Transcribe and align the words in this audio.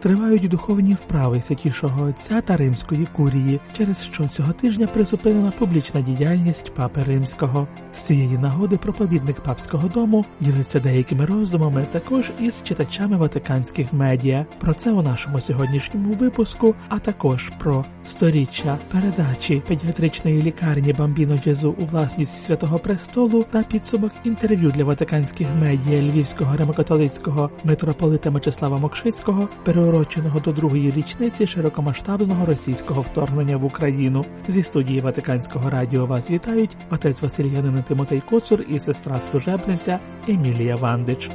Тривають 0.00 0.48
духовні 0.48 0.94
вправи 0.94 1.42
святішого 1.42 2.04
Отця 2.04 2.40
та 2.40 2.56
Римської 2.56 3.08
курії, 3.12 3.60
через 3.76 4.04
що 4.04 4.28
цього 4.28 4.52
тижня 4.52 4.86
призупинена 4.86 5.52
публічна 5.58 6.00
діяльність 6.00 6.74
папи 6.74 7.02
римського. 7.02 7.68
З 7.92 8.00
цієї 8.00 8.38
нагоди 8.38 8.76
проповідник 8.76 9.40
папського 9.40 9.88
дому 9.88 10.24
ділиться 10.40 10.80
деякими 10.80 11.26
роздумами 11.26 11.86
також 11.92 12.32
із 12.40 12.62
читачами 12.62 13.16
ватиканських 13.16 13.92
медіа. 13.92 14.46
Про 14.58 14.74
це 14.74 14.92
у 14.92 15.02
нашому 15.02 15.40
сьогоднішньому 15.40 16.14
випуску, 16.14 16.74
а 16.88 16.98
також 16.98 17.52
про 17.58 17.84
сторіччя 18.04 18.78
передачі 18.92 19.62
педіатричної 19.68 20.42
лікарні 20.42 20.92
Бамбіно 20.92 21.38
Джезу 21.38 21.74
у 21.78 21.84
власність 21.84 22.42
святого 22.42 22.78
престолу 22.78 23.44
та 23.50 23.62
підсумок 23.62 24.12
інтерв'ю 24.24 24.70
для 24.70 24.84
ватиканських 24.84 25.48
медіа 25.60 26.02
львівського 26.02 26.56
римокатолицького 26.56 27.50
митрополита 27.64 28.30
Мечислава 28.30 28.78
Мокшицького 28.78 29.48
приуроченого 29.88 30.40
до 30.40 30.52
другої 30.52 30.90
річниці 30.90 31.46
широкомасштабного 31.46 32.46
російського 32.46 33.00
вторгнення 33.00 33.56
в 33.56 33.64
Україну. 33.64 34.24
Зі 34.48 34.62
студії 34.62 35.00
Ватиканського 35.00 35.70
радіо 35.70 36.06
вас 36.06 36.30
вітають 36.30 36.76
отець 36.90 37.22
Васильянин 37.22 37.82
Тимотей 37.82 38.22
Коцур 38.30 38.60
і 38.68 38.80
сестра 38.80 39.20
служебниця 39.20 39.98
Емілія 40.28 40.76
Вандич. 40.76 41.30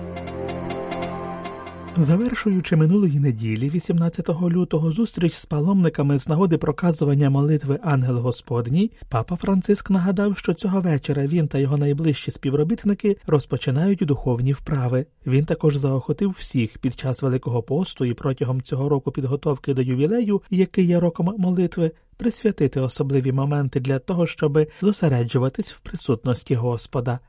Завершуючи 1.97 2.75
минулої 2.75 3.19
неділі, 3.19 3.69
18 3.69 4.29
лютого, 4.29 4.91
зустріч 4.91 5.33
з 5.33 5.45
паломниками 5.45 6.19
з 6.19 6.27
нагоди 6.27 6.57
проказування 6.57 7.29
молитви 7.29 7.79
Ангел 7.83 8.17
Господній, 8.17 8.91
папа 9.09 9.35
Франциск 9.35 9.89
нагадав, 9.89 10.37
що 10.37 10.53
цього 10.53 10.81
вечора 10.81 11.27
він 11.27 11.47
та 11.47 11.57
його 11.57 11.77
найближчі 11.77 12.31
співробітники 12.31 13.17
розпочинають 13.27 14.05
духовні 14.05 14.53
вправи. 14.53 15.05
Він 15.25 15.45
також 15.45 15.75
заохотив 15.75 16.29
всіх 16.29 16.77
під 16.77 16.99
час 16.99 17.21
Великого 17.21 17.63
посту 17.63 18.05
і 18.05 18.13
протягом 18.13 18.61
цього 18.61 18.89
року 18.89 19.11
підготовки 19.11 19.73
до 19.73 19.81
ювілею, 19.81 20.41
який 20.49 20.85
є 20.85 20.99
роком 20.99 21.35
молитви, 21.37 21.91
присвятити 22.17 22.79
особливі 22.81 23.31
моменти 23.31 23.79
для 23.79 23.99
того, 23.99 24.27
щоб 24.27 24.67
зосереджуватись 24.81 25.71
в 25.71 25.81
присутності 25.81 26.55
Господа. 26.55 27.19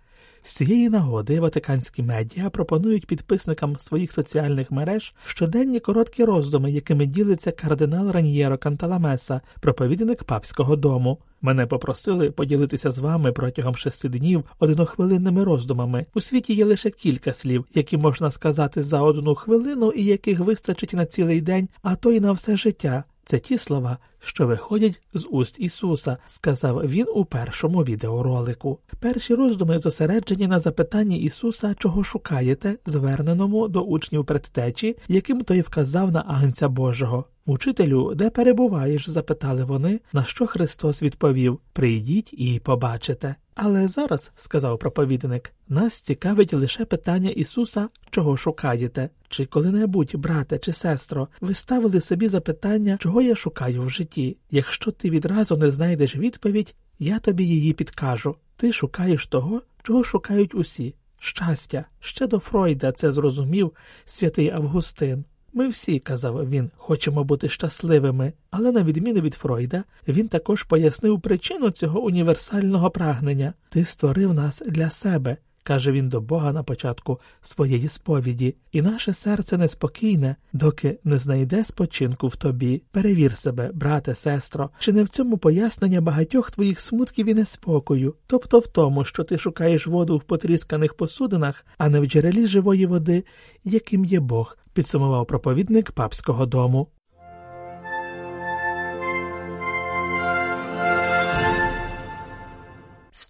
З 0.46 0.52
цієї 0.52 0.88
нагоди 0.88 1.40
ватиканські 1.40 2.02
медіа 2.02 2.50
пропонують 2.50 3.06
підписникам 3.06 3.76
своїх 3.76 4.12
соціальних 4.12 4.70
мереж 4.70 5.14
щоденні 5.26 5.80
короткі 5.80 6.24
роздуми, 6.24 6.72
якими 6.72 7.06
ділиться 7.06 7.52
кардинал 7.52 8.10
Раньєро 8.10 8.58
Канталамеса, 8.58 9.40
проповідник 9.60 10.24
папського 10.24 10.76
дому. 10.76 11.18
Мене 11.42 11.66
попросили 11.66 12.30
поділитися 12.30 12.90
з 12.90 12.98
вами 12.98 13.32
протягом 13.32 13.76
шести 13.76 14.08
днів 14.08 14.44
однохвилинними 14.58 15.44
роздумами. 15.44 16.06
У 16.14 16.20
світі 16.20 16.54
є 16.54 16.64
лише 16.64 16.90
кілька 16.90 17.32
слів, 17.32 17.64
які 17.74 17.96
можна 17.96 18.30
сказати 18.30 18.82
за 18.82 19.00
одну 19.02 19.34
хвилину, 19.34 19.90
і 19.90 20.04
яких 20.04 20.38
вистачить 20.38 20.94
на 20.94 21.06
цілий 21.06 21.40
день, 21.40 21.68
а 21.82 21.96
то 21.96 22.12
й 22.12 22.20
на 22.20 22.32
все 22.32 22.56
життя. 22.56 23.04
Це 23.24 23.38
ті 23.38 23.58
слова, 23.58 23.98
що 24.20 24.46
виходять 24.46 25.00
з 25.14 25.26
уст 25.30 25.60
Ісуса, 25.60 26.16
сказав 26.26 26.86
він 26.86 27.06
у 27.14 27.24
першому 27.24 27.84
відеоролику. 27.84 28.78
Перші 29.00 29.34
роздуми 29.34 29.78
зосереджені 29.78 30.46
на 30.46 30.60
запитанні 30.60 31.20
Ісуса, 31.20 31.74
чого 31.78 32.04
шукаєте, 32.04 32.76
зверненому 32.86 33.68
до 33.68 33.80
учнів 33.80 34.24
предтечі, 34.24 34.96
яким 35.08 35.40
той 35.40 35.60
вказав 35.60 36.12
на 36.12 36.24
Агнця 36.28 36.68
Божого. 36.68 37.24
Учителю, 37.46 38.14
де 38.14 38.30
перебуваєш? 38.30 39.08
запитали 39.08 39.64
вони, 39.64 40.00
на 40.12 40.24
що 40.24 40.46
Христос 40.46 41.02
відповів 41.02 41.58
Прийдіть 41.72 42.32
і 42.32 42.60
побачите. 42.64 43.34
Але 43.54 43.88
зараз, 43.88 44.30
сказав 44.36 44.78
проповідник, 44.78 45.52
нас 45.68 46.00
цікавить 46.00 46.52
лише 46.52 46.84
питання 46.84 47.30
Ісуса, 47.30 47.88
чого 48.10 48.36
шукаєте. 48.36 49.10
Чи 49.28 49.46
коли-небудь, 49.46 50.16
брате 50.16 50.58
чи 50.58 50.72
сестро, 50.72 51.28
ви 51.40 51.54
ставили 51.54 52.00
собі 52.00 52.28
запитання, 52.28 52.96
чого 53.00 53.22
я 53.22 53.34
шукаю 53.34 53.82
в 53.82 53.90
житті? 53.90 54.36
Якщо 54.50 54.90
ти 54.90 55.10
відразу 55.10 55.56
не 55.56 55.70
знайдеш 55.70 56.16
відповідь, 56.16 56.74
я 56.98 57.18
тобі 57.18 57.44
її 57.44 57.72
підкажу. 57.72 58.36
Ти 58.56 58.72
шукаєш 58.72 59.26
того, 59.26 59.62
чого 59.82 60.04
шукають 60.04 60.54
усі. 60.54 60.94
Щастя, 61.18 61.84
ще 62.00 62.26
до 62.26 62.38
Фройда 62.38 62.92
це 62.92 63.10
зрозумів 63.10 63.72
святий 64.04 64.50
Августин. 64.50 65.24
Ми 65.56 65.68
всі, 65.68 65.98
казав 65.98 66.50
він, 66.50 66.70
хочемо 66.76 67.24
бути 67.24 67.48
щасливими, 67.48 68.32
але 68.50 68.72
на 68.72 68.82
відміну 68.82 69.20
від 69.20 69.34
Фройда, 69.34 69.84
він 70.08 70.28
також 70.28 70.62
пояснив 70.62 71.20
причину 71.20 71.70
цього 71.70 72.00
універсального 72.00 72.90
прагнення. 72.90 73.54
Ти 73.68 73.84
створив 73.84 74.34
нас 74.34 74.62
для 74.66 74.90
себе, 74.90 75.36
каже 75.62 75.92
він 75.92 76.08
до 76.08 76.20
Бога 76.20 76.52
на 76.52 76.62
початку 76.62 77.20
своєї 77.42 77.88
сповіді, 77.88 78.54
і 78.72 78.82
наше 78.82 79.12
серце 79.12 79.58
неспокійне, 79.58 80.36
доки 80.52 80.98
не 81.04 81.18
знайде 81.18 81.64
спочинку 81.64 82.28
в 82.28 82.36
тобі. 82.36 82.82
Перевір 82.90 83.36
себе, 83.36 83.70
брате, 83.74 84.14
сестро, 84.14 84.70
чи 84.78 84.92
не 84.92 85.02
в 85.02 85.08
цьому 85.08 85.38
пояснення 85.38 86.00
багатьох 86.00 86.50
твоїх 86.50 86.80
смутків 86.80 87.28
і 87.28 87.34
неспокою, 87.34 88.14
тобто 88.26 88.58
в 88.58 88.66
тому, 88.66 89.04
що 89.04 89.24
ти 89.24 89.38
шукаєш 89.38 89.86
воду 89.86 90.16
в 90.16 90.22
потрісканих 90.22 90.94
посудинах, 90.94 91.66
а 91.78 91.88
не 91.88 92.00
в 92.00 92.06
джерелі 92.06 92.46
живої 92.46 92.86
води, 92.86 93.24
яким 93.64 94.04
є 94.04 94.20
Бог 94.20 94.56
підсумував 94.74 95.26
проповідник 95.26 95.92
папського 95.92 96.46
дому. 96.46 96.88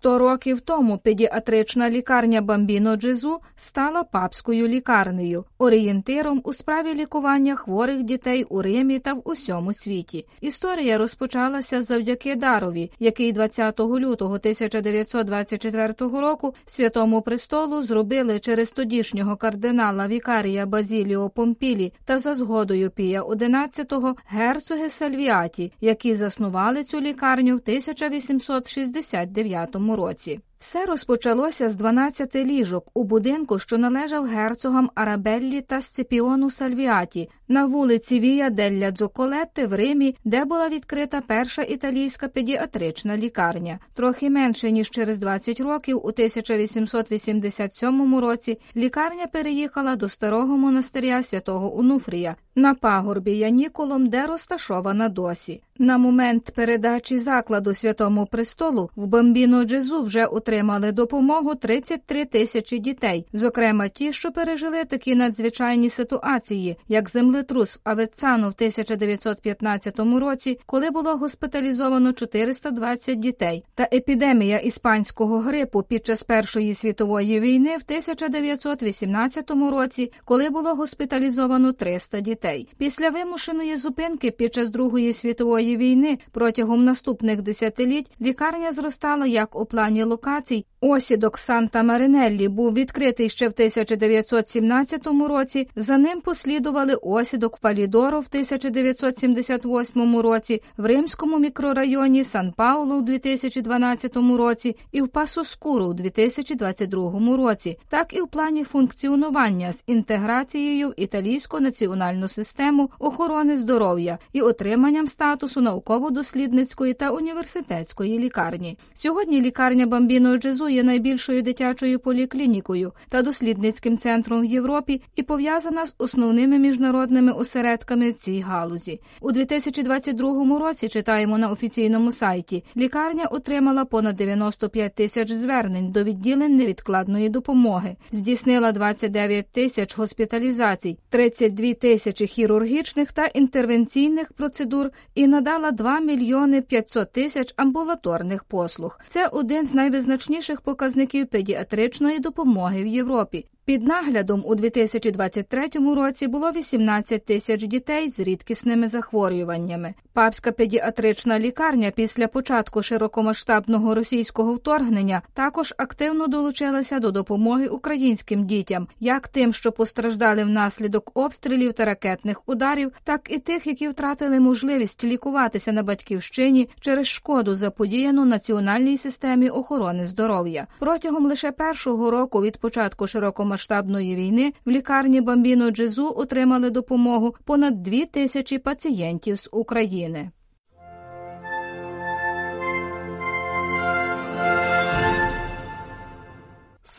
Сто 0.04 0.18
років 0.18 0.60
тому 0.60 0.98
педіатрична 0.98 1.90
лікарня 1.90 2.42
Бамбіно 2.42 2.96
Джезу 2.96 3.38
стала 3.56 4.02
папською 4.02 4.68
лікарнею, 4.68 5.44
орієнтиром 5.58 6.40
у 6.44 6.52
справі 6.52 6.94
лікування 6.94 7.56
хворих 7.56 8.02
дітей 8.02 8.44
у 8.44 8.62
Римі 8.62 8.98
та 8.98 9.12
в 9.12 9.22
усьому 9.24 9.72
світі. 9.72 10.26
Історія 10.40 10.98
розпочалася 10.98 11.82
завдяки 11.82 12.36
дарові, 12.36 12.90
який 12.98 13.32
20 13.32 13.80
лютого 13.80 14.34
1924 14.34 15.94
року 15.98 16.54
святому 16.66 17.22
престолу 17.22 17.82
зробили 17.82 18.38
через 18.38 18.70
тодішнього 18.70 19.36
кардинала 19.36 20.06
Вікарія 20.06 20.66
Базіліо 20.66 21.30
Помпілі 21.30 21.92
та 22.04 22.18
за 22.18 22.34
згодою 22.34 22.90
Пія 22.90 23.22
XI 23.22 24.14
герцоги 24.26 24.90
Сальвіаті, 24.90 25.72
які 25.80 26.14
заснували 26.14 26.84
цю 26.84 27.00
лікарню 27.00 27.56
в 27.56 27.60
1869 27.60 29.74
році 29.74 29.93
році. 29.96 30.40
Все 30.64 30.84
розпочалося 30.84 31.68
з 31.68 31.76
12 31.76 32.34
ліжок 32.34 32.86
у 32.94 33.04
будинку, 33.04 33.58
що 33.58 33.78
належав 33.78 34.24
герцогам 34.24 34.90
Арабеллі 34.94 35.60
та 35.60 35.80
Сципіону 35.80 36.50
Сальвіаті 36.50 37.28
на 37.48 37.66
вулиці 37.66 38.20
Вія 38.20 38.50
Делля 38.50 38.90
Дзоколетти 38.90 39.66
в 39.66 39.74
Римі, 39.74 40.16
де 40.24 40.44
була 40.44 40.68
відкрита 40.68 41.22
перша 41.26 41.62
італійська 41.62 42.28
педіатрична 42.28 43.16
лікарня. 43.16 43.78
Трохи 43.94 44.30
менше 44.30 44.70
ніж 44.70 44.90
через 44.90 45.18
20 45.18 45.60
років, 45.60 45.96
у 45.96 46.08
1887 46.08 48.18
році, 48.18 48.58
лікарня 48.76 49.26
переїхала 49.26 49.96
до 49.96 50.08
старого 50.08 50.56
монастиря 50.56 51.22
святого 51.22 51.74
Унуфрія 51.74 52.36
на 52.54 52.74
пагорбі 52.74 53.32
Яніколом, 53.32 54.06
де 54.06 54.26
розташована 54.26 55.08
досі. 55.08 55.62
На 55.78 55.98
момент 55.98 56.52
передачі 56.54 57.18
закладу 57.18 57.74
святому 57.74 58.26
престолу 58.26 58.90
в 58.96 59.06
Бомбіно 59.06 59.64
Джезу 59.64 60.02
вже 60.02 60.26
отримали 60.54 60.92
допомогу 60.92 61.54
33 61.54 62.24
тисячі 62.24 62.78
дітей, 62.78 63.26
зокрема 63.32 63.88
ті, 63.88 64.12
що 64.12 64.30
пережили 64.32 64.84
такі 64.84 65.14
надзвичайні 65.14 65.90
ситуації, 65.90 66.76
як 66.88 67.10
землетрус 67.10 67.76
в 67.76 67.78
Авецану 67.84 68.48
в 68.48 68.54
1915 68.56 70.00
році, 70.00 70.58
коли 70.66 70.90
було 70.90 71.16
госпіталізовано 71.16 72.12
420 72.12 73.18
дітей, 73.18 73.64
та 73.74 73.88
епідемія 73.92 74.58
іспанського 74.58 75.38
грипу 75.38 75.82
під 75.82 76.06
час 76.06 76.22
Першої 76.22 76.74
світової 76.74 77.40
війни 77.40 77.70
в 77.76 77.82
1918 77.86 79.50
році, 79.50 80.12
коли 80.24 80.50
було 80.50 80.74
госпіталізовано 80.74 81.72
300 81.72 82.20
дітей. 82.20 82.68
Після 82.78 83.10
вимушеної 83.10 83.76
зупинки 83.76 84.30
під 84.30 84.54
час 84.54 84.68
Другої 84.68 85.12
світової 85.12 85.76
війни 85.76 86.18
протягом 86.32 86.84
наступних 86.84 87.42
десятиліть 87.42 88.10
лікарня 88.20 88.72
зростала 88.72 89.26
як 89.26 89.60
у 89.60 89.64
плані 89.66 90.02
локації, 90.02 90.33
операцій, 90.34 90.66
осідок 90.80 91.38
Санта 91.38 91.82
Маринеллі 91.82 92.48
був 92.48 92.74
відкритий 92.74 93.28
ще 93.28 93.48
в 93.48 93.52
1917 93.52 95.06
році. 95.28 95.68
За 95.76 95.98
ним 95.98 96.20
послідували 96.20 96.94
осідок 96.94 97.58
Палідоро 97.58 98.20
в 98.20 98.26
1978 98.28 100.16
році, 100.16 100.62
в 100.76 100.86
Римському 100.86 101.38
мікрорайоні 101.38 102.24
Сан 102.24 102.52
Пауло 102.56 102.96
у 102.96 103.02
2012 103.02 104.16
році 104.16 104.76
і 104.92 105.02
в 105.02 105.08
Пассоскуро 105.08 105.86
у 105.86 105.94
2022 105.94 107.36
році, 107.36 107.78
так 107.88 108.16
і 108.16 108.20
в 108.20 108.28
плані 108.28 108.64
функціонування 108.64 109.72
з 109.72 109.84
інтеграцією 109.86 110.88
в 110.88 110.94
італійську 110.96 111.60
національну 111.60 112.28
систему 112.28 112.90
охорони 112.98 113.56
здоров'я 113.56 114.18
і 114.32 114.40
отриманням 114.40 115.06
статусу 115.06 115.60
науково-дослідницької 115.60 116.94
та 116.94 117.10
університетської 117.10 118.18
лікарні. 118.18 118.78
Сьогодні 118.94 119.40
лікарня 119.40 119.86
Бамбіно 119.86 120.23
Джезу 120.24 120.68
є 120.68 120.82
найбільшою 120.82 121.42
дитячою 121.42 121.98
поліклінікою 121.98 122.92
та 123.08 123.22
дослідницьким 123.22 123.98
центром 123.98 124.40
в 124.40 124.44
Європі 124.44 125.02
і 125.16 125.22
пов'язана 125.22 125.86
з 125.86 125.94
основними 125.98 126.58
міжнародними 126.58 127.32
осередками 127.32 128.10
в 128.10 128.14
цій 128.14 128.40
галузі. 128.40 129.00
У 129.20 129.32
2022 129.32 130.58
році 130.58 130.88
читаємо 130.88 131.38
на 131.38 131.50
офіційному 131.50 132.12
сайті. 132.12 132.64
Лікарня 132.76 133.24
отримала 133.24 133.84
понад 133.84 134.16
95 134.16 134.94
тисяч 134.94 135.30
звернень 135.30 135.92
до 135.92 136.04
відділень 136.04 136.56
невідкладної 136.56 137.28
допомоги, 137.28 137.96
здійснила 138.12 138.72
29 138.72 139.46
тисяч 139.52 139.98
госпіталізацій, 139.98 140.98
32 141.08 141.74
тисячі 141.74 142.26
хірургічних 142.26 143.12
та 143.12 143.26
інтервенційних 143.26 144.32
процедур 144.32 144.90
і 145.14 145.26
надала 145.26 145.70
2 145.70 146.00
мільйони 146.00 146.62
500 146.62 147.12
тисяч 147.12 147.54
амбулаторних 147.56 148.44
послуг. 148.44 149.00
Це 149.08 149.26
один 149.26 149.66
з 149.66 149.74
найвизначніших 149.74 150.13
показників 150.60 151.26
педіатричної 151.26 152.18
допомоги 152.18 152.82
в 152.82 152.86
Європі. 152.86 153.46
Під 153.66 153.86
наглядом 153.86 154.42
у 154.46 154.54
2023 154.54 155.68
році 155.96 156.28
було 156.28 156.50
18 156.50 157.24
тисяч 157.24 157.64
дітей 157.64 158.10
з 158.10 158.20
рідкісними 158.20 158.88
захворюваннями. 158.88 159.94
Папська 160.12 160.52
педіатрична 160.52 161.38
лікарня 161.38 161.90
після 161.90 162.28
початку 162.28 162.82
широкомасштабного 162.82 163.94
російського 163.94 164.54
вторгнення 164.54 165.22
також 165.34 165.74
активно 165.76 166.26
долучилася 166.26 166.98
до 166.98 167.10
допомоги 167.10 167.66
українським 167.66 168.46
дітям, 168.46 168.88
як 169.00 169.28
тим, 169.28 169.52
що 169.52 169.72
постраждали 169.72 170.44
внаслідок 170.44 171.10
обстрілів 171.14 171.72
та 171.72 171.84
ракетних 171.84 172.48
ударів, 172.48 172.92
так 173.04 173.20
і 173.30 173.38
тих, 173.38 173.66
які 173.66 173.88
втратили 173.88 174.40
можливість 174.40 175.04
лікуватися 175.04 175.72
на 175.72 175.82
батьківщині 175.82 176.68
через 176.80 177.06
шкоду 177.06 177.54
заподіяну 177.54 178.24
національній 178.24 178.96
системі 178.96 179.48
охорони 179.48 180.06
здоров'я. 180.06 180.66
Протягом 180.78 181.26
лише 181.26 181.52
першого 181.52 182.10
року 182.10 182.42
від 182.42 182.56
початку 182.56 183.06
широкомасштабного 183.06 183.53
повномасштабної 183.54 184.14
війни 184.14 184.52
в 184.64 184.70
лікарні 184.70 185.20
Бамбіно 185.20 185.70
Джезу 185.70 186.14
отримали 186.16 186.70
допомогу 186.70 187.34
понад 187.44 187.82
дві 187.82 188.04
тисячі 188.04 188.58
пацієнтів 188.58 189.36
з 189.36 189.48
України. 189.52 190.30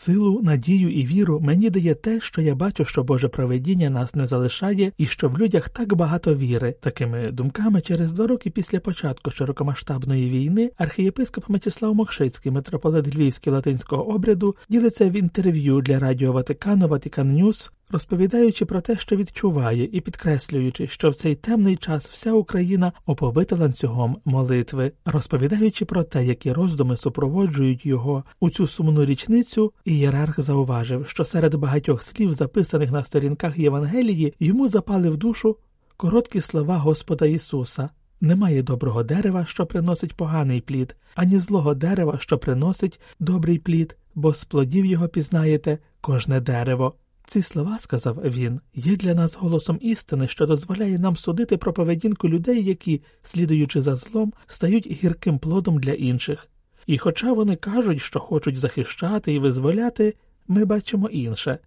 Силу, 0.06 0.42
надію 0.42 0.90
і 0.90 1.06
віру 1.06 1.40
мені 1.40 1.70
дає 1.70 1.94
те, 1.94 2.20
що 2.20 2.42
я 2.42 2.54
бачу, 2.54 2.84
що 2.84 3.02
Боже 3.02 3.28
проведіння 3.28 3.90
нас 3.90 4.14
не 4.14 4.26
залишає, 4.26 4.92
і 4.98 5.06
що 5.06 5.28
в 5.28 5.38
людях 5.38 5.68
так 5.68 5.94
багато 5.94 6.34
віри. 6.34 6.74
Такими 6.80 7.32
думками 7.32 7.80
через 7.80 8.12
два 8.12 8.26
роки 8.26 8.50
після 8.50 8.80
початку 8.80 9.30
широкомасштабної 9.30 10.30
війни 10.30 10.70
архієпископ 10.76 11.48
Мечислав 11.48 11.94
Мокшицький, 11.94 12.52
митрополит 12.52 13.14
Львівський 13.14 13.52
латинського 13.52 14.08
обряду, 14.08 14.56
ділиться 14.68 15.10
в 15.10 15.16
інтерв'ю 15.16 15.80
для 15.80 15.98
Радіо 15.98 16.32
Ватикану 16.32 16.88
Vatican 16.88 17.32
News 17.32 17.72
розповідаючи 17.90 18.64
про 18.64 18.80
те, 18.80 18.96
що 18.98 19.16
відчуває, 19.16 19.88
і 19.92 20.00
підкреслюючи, 20.00 20.86
що 20.86 21.10
в 21.10 21.14
цей 21.14 21.34
темний 21.34 21.76
час 21.76 22.04
вся 22.04 22.32
Україна 22.32 22.92
оповита 23.06 23.56
ланцюгом 23.56 24.16
молитви, 24.24 24.92
розповідаючи 25.04 25.84
про 25.84 26.02
те, 26.02 26.26
які 26.26 26.52
роздуми 26.52 26.96
супроводжують 26.96 27.86
його 27.86 28.24
у 28.40 28.50
цю 28.50 28.66
сумну 28.66 29.04
річницю, 29.04 29.72
ієрарх 29.84 30.40
зауважив, 30.40 31.08
що 31.08 31.24
серед 31.24 31.54
багатьох 31.54 32.02
слів, 32.02 32.32
записаних 32.32 32.90
на 32.90 33.04
сторінках 33.04 33.58
Євангелії, 33.58 34.34
йому 34.40 34.68
запали 34.68 35.10
в 35.10 35.16
душу 35.16 35.56
короткі 35.96 36.40
слова 36.40 36.76
Господа 36.76 37.26
Ісуса. 37.26 37.90
Немає 38.20 38.62
доброго 38.62 39.02
дерева, 39.02 39.46
що 39.48 39.66
приносить 39.66 40.14
поганий 40.14 40.60
плід, 40.60 40.96
ані 41.14 41.38
злого 41.38 41.74
дерева, 41.74 42.18
що 42.20 42.38
приносить 42.38 43.00
добрий 43.20 43.58
плід, 43.58 43.96
бо 44.14 44.34
з 44.34 44.44
плодів 44.44 44.84
його 44.84 45.08
пізнаєте 45.08 45.78
кожне 46.00 46.40
дерево. 46.40 46.94
Ці 47.26 47.42
слова, 47.42 47.78
сказав 47.78 48.20
він, 48.24 48.60
є 48.74 48.96
для 48.96 49.14
нас 49.14 49.34
голосом 49.34 49.78
істини, 49.80 50.28
що 50.28 50.46
дозволяє 50.46 50.98
нам 50.98 51.16
судити 51.16 51.56
про 51.56 51.72
поведінку 51.72 52.28
людей, 52.28 52.64
які, 52.64 53.02
слідуючи 53.22 53.80
за 53.80 53.94
злом, 53.94 54.32
стають 54.46 54.86
гірким 54.86 55.38
плодом 55.38 55.78
для 55.78 55.92
інших. 55.92 56.48
І 56.86 56.98
хоча 56.98 57.32
вони 57.32 57.56
кажуть, 57.56 58.00
що 58.00 58.20
хочуть 58.20 58.58
захищати 58.58 59.34
і 59.34 59.38
визволяти, 59.38 60.14
ми 60.48 60.64
бачимо 60.64 61.08
інше 61.08 61.58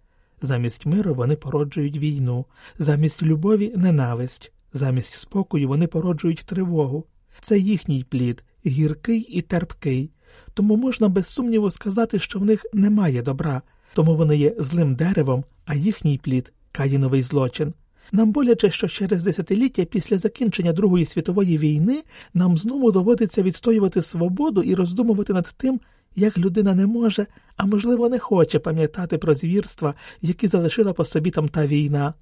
замість 0.42 0.86
миру 0.86 1.14
вони 1.14 1.36
породжують 1.36 1.96
війну, 1.96 2.46
замість 2.78 3.22
любові 3.22 3.72
ненависть, 3.76 4.52
замість 4.72 5.12
спокою 5.12 5.68
вони 5.68 5.86
породжують 5.86 6.44
тривогу. 6.46 7.04
Це 7.42 7.58
їхній 7.58 8.04
плід, 8.04 8.44
гіркий 8.66 9.20
і 9.20 9.42
терпкий, 9.42 10.10
тому 10.54 10.76
можна 10.76 11.08
без 11.08 11.26
сумніву 11.26 11.70
сказати, 11.70 12.18
що 12.18 12.38
в 12.38 12.44
них 12.44 12.66
немає 12.72 13.22
добра 13.22 13.62
тому 13.94 14.16
вони 14.16 14.36
є 14.36 14.54
злим 14.58 14.94
деревом, 14.94 15.44
а 15.64 15.74
їхній 15.74 16.18
плід 16.18 16.52
каїновий 16.72 17.22
злочин. 17.22 17.72
Нам 18.12 18.32
боляче, 18.32 18.70
що 18.70 18.88
через 18.88 19.22
десятиліття 19.22 19.84
після 19.84 20.18
закінчення 20.18 20.72
Другої 20.72 21.04
світової 21.04 21.58
війни 21.58 22.02
нам 22.34 22.58
знову 22.58 22.92
доводиться 22.92 23.42
відстоювати 23.42 24.02
свободу 24.02 24.62
і 24.62 24.74
роздумувати 24.74 25.32
над 25.32 25.54
тим, 25.56 25.80
як 26.16 26.38
людина 26.38 26.74
не 26.74 26.86
може, 26.86 27.26
а 27.56 27.66
можливо, 27.66 28.08
не 28.08 28.18
хоче 28.18 28.58
пам'ятати 28.58 29.18
про 29.18 29.34
звірства, 29.34 29.94
які 30.22 30.48
залишила 30.48 30.92
по 30.92 31.04
собі 31.04 31.30
там 31.30 31.48
та 31.48 31.66
війна. 31.66 32.14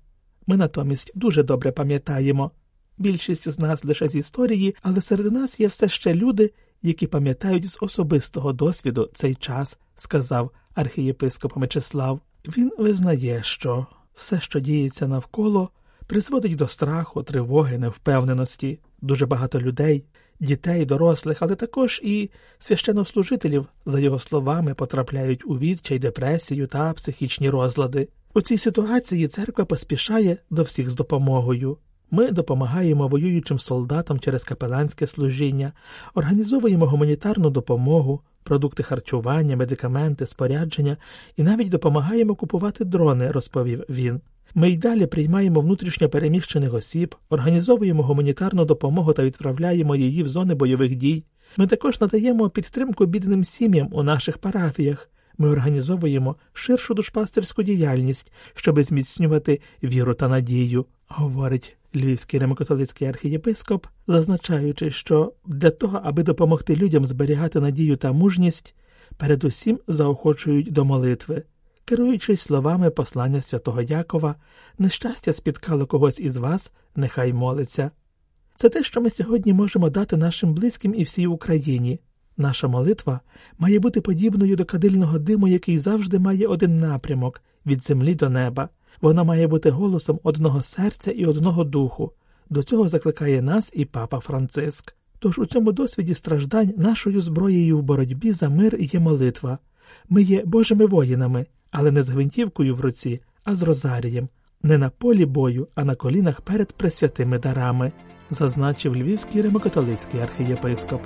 Ми 0.46 0.56
натомість 0.56 1.12
дуже 1.14 1.42
добре 1.42 1.72
пам'ятаємо. 1.72 2.50
Більшість 2.98 3.48
з 3.48 3.58
нас 3.58 3.84
лише 3.84 4.08
з 4.08 4.16
історії, 4.16 4.74
але 4.82 5.00
серед 5.00 5.32
нас 5.32 5.60
є 5.60 5.66
все 5.66 5.88
ще 5.88 6.14
люди, 6.14 6.52
які 6.82 7.06
пам'ятають 7.06 7.66
з 7.66 7.78
особистого 7.80 8.52
досвіду 8.52 9.10
цей 9.14 9.34
час, 9.34 9.78
сказав 9.96 10.50
архієпископ 10.78 11.56
Мечислав. 11.56 12.20
Він 12.56 12.72
визнає, 12.78 13.40
що 13.44 13.86
все, 14.14 14.40
що 14.40 14.60
діється 14.60 15.08
навколо, 15.08 15.70
призводить 16.06 16.56
до 16.56 16.68
страху, 16.68 17.22
тривоги, 17.22 17.78
невпевненості. 17.78 18.78
Дуже 19.02 19.26
багато 19.26 19.60
людей, 19.60 20.04
дітей, 20.40 20.84
дорослих, 20.84 21.38
але 21.40 21.54
також 21.54 22.00
і 22.04 22.30
священнослужителів, 22.58 23.66
за 23.86 24.00
його 24.00 24.18
словами, 24.18 24.74
потрапляють 24.74 25.46
у 25.46 25.58
відчай, 25.58 25.98
депресію 25.98 26.66
та 26.66 26.92
психічні 26.92 27.50
розлади. 27.50 28.08
У 28.34 28.40
цій 28.40 28.58
ситуації 28.58 29.28
церква 29.28 29.64
поспішає 29.64 30.36
до 30.50 30.62
всіх 30.62 30.90
з 30.90 30.94
допомогою. 30.94 31.78
Ми 32.10 32.30
допомагаємо 32.30 33.08
воюючим 33.08 33.58
солдатам 33.58 34.20
через 34.20 34.44
капеланське 34.44 35.06
служіння, 35.06 35.72
організовуємо 36.14 36.86
гуманітарну 36.86 37.50
допомогу, 37.50 38.20
продукти 38.42 38.82
харчування, 38.82 39.56
медикаменти, 39.56 40.26
спорядження 40.26 40.96
і 41.36 41.42
навіть 41.42 41.68
допомагаємо 41.68 42.34
купувати 42.34 42.84
дрони, 42.84 43.30
розповів 43.30 43.84
він. 43.88 44.20
Ми 44.54 44.70
й 44.70 44.76
далі 44.76 45.06
приймаємо 45.06 45.60
внутрішньо 45.60 46.08
переміщених 46.08 46.74
осіб, 46.74 47.14
організовуємо 47.28 48.02
гуманітарну 48.02 48.64
допомогу 48.64 49.12
та 49.12 49.24
відправляємо 49.24 49.96
її 49.96 50.22
в 50.22 50.28
зони 50.28 50.54
бойових 50.54 50.94
дій. 50.94 51.24
Ми 51.56 51.66
також 51.66 52.00
надаємо 52.00 52.50
підтримку 52.50 53.06
бідним 53.06 53.44
сім'ям 53.44 53.88
у 53.92 54.02
наших 54.02 54.38
парафіях. 54.38 55.10
Ми 55.38 55.48
організовуємо 55.48 56.36
ширшу 56.52 56.94
душпастерську 56.94 57.62
діяльність, 57.62 58.32
щоби 58.54 58.82
зміцнювати 58.82 59.60
віру 59.82 60.14
та 60.14 60.28
надію, 60.28 60.86
говорить 61.08 61.77
Львівський 61.94 62.40
римокатолицький 62.40 63.08
архієпископ, 63.08 63.86
зазначаючи, 64.06 64.90
що 64.90 65.32
для 65.46 65.70
того, 65.70 66.00
аби 66.04 66.22
допомогти 66.22 66.76
людям 66.76 67.04
зберігати 67.04 67.60
надію 67.60 67.96
та 67.96 68.12
мужність, 68.12 68.74
передусім 69.16 69.78
заохочують 69.88 70.72
до 70.72 70.84
молитви, 70.84 71.42
керуючись 71.84 72.40
словами 72.40 72.90
послання 72.90 73.42
святого 73.42 73.82
Якова, 73.82 74.34
нещастя 74.78 75.32
спіткало 75.32 75.86
когось 75.86 76.20
із 76.20 76.36
вас, 76.36 76.72
нехай 76.96 77.32
молиться. 77.32 77.90
Це 78.56 78.68
те, 78.68 78.82
що 78.82 79.00
ми 79.00 79.10
сьогодні 79.10 79.52
можемо 79.52 79.90
дати 79.90 80.16
нашим 80.16 80.54
близьким 80.54 80.94
і 80.94 81.02
всій 81.02 81.26
Україні. 81.26 82.00
Наша 82.36 82.68
молитва 82.68 83.20
має 83.58 83.78
бути 83.78 84.00
подібною 84.00 84.56
до 84.56 84.64
кадильного 84.64 85.18
диму, 85.18 85.48
який 85.48 85.78
завжди 85.78 86.18
має 86.18 86.46
один 86.46 86.78
напрямок 86.78 87.42
від 87.66 87.84
землі 87.84 88.14
до 88.14 88.28
неба. 88.28 88.68
Вона 89.00 89.24
має 89.24 89.46
бути 89.46 89.70
голосом 89.70 90.20
одного 90.22 90.62
серця 90.62 91.10
і 91.10 91.26
одного 91.26 91.64
духу. 91.64 92.12
До 92.50 92.62
цього 92.62 92.88
закликає 92.88 93.42
нас 93.42 93.72
і 93.74 93.84
папа 93.84 94.20
Франциск. 94.20 94.94
Тож 95.18 95.38
у 95.38 95.46
цьому 95.46 95.72
досвіді 95.72 96.14
страждань 96.14 96.74
нашою 96.76 97.20
зброєю 97.20 97.78
в 97.78 97.82
боротьбі 97.82 98.32
за 98.32 98.48
мир 98.48 98.76
є 98.80 99.00
молитва. 99.00 99.58
Ми 100.08 100.22
є 100.22 100.42
Божими 100.44 100.86
воїнами, 100.86 101.46
але 101.70 101.90
не 101.90 102.02
з 102.02 102.08
гвинтівкою 102.08 102.74
в 102.74 102.80
руці, 102.80 103.20
а 103.44 103.54
з 103.54 103.62
розарієм, 103.62 104.28
не 104.62 104.78
на 104.78 104.90
полі 104.90 105.26
бою, 105.26 105.68
а 105.74 105.84
на 105.84 105.94
колінах 105.94 106.40
перед 106.40 106.72
пресвятими 106.72 107.38
дарами, 107.38 107.92
зазначив 108.30 108.96
Львівський 108.96 109.42
римокатолицький 109.42 110.20
архієпископ. 110.20 111.02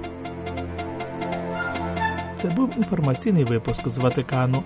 Це 2.36 2.50
був 2.56 2.70
інформаційний 2.76 3.44
випуск 3.44 3.88
з 3.88 3.98
Ватикану. 3.98 4.62